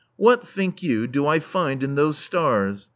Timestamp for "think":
0.47-0.81